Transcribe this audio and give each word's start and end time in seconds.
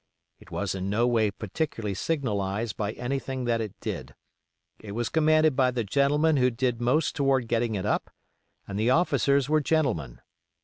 It 0.39 0.49
was 0.49 0.73
in 0.73 0.89
no 0.89 1.05
way 1.05 1.29
particularly 1.29 1.93
signalized 1.93 2.75
by 2.75 2.93
anything 2.93 3.45
that 3.45 3.61
it 3.61 3.79
did. 3.81 4.15
It 4.79 4.93
was 4.93 5.09
commanded 5.09 5.55
by 5.55 5.69
the 5.69 5.83
gentleman 5.83 6.37
who 6.37 6.49
did 6.49 6.81
most 6.81 7.15
toward 7.15 7.47
getting 7.47 7.75
it 7.75 7.85
up; 7.85 8.09
and 8.67 8.79
the 8.79 8.89
officers 8.89 9.47
were 9.47 9.61
gentlemen. 9.61 10.19